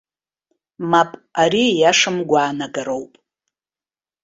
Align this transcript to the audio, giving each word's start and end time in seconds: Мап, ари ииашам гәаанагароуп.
Мап, 0.89 1.11
ари 1.41 1.63
ииашам 1.69 2.17
гәаанагароуп. 2.29 3.13